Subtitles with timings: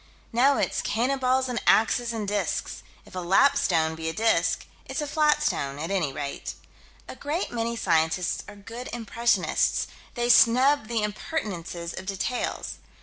[0.33, 4.99] Now it's cannon balls and axes and disks if a "lapstone" be a disk it's
[4.99, 6.55] a flat stone, at any rate.
[7.07, 9.85] A great many scientists are good impressionists:
[10.15, 12.77] they snub the impertinences of details.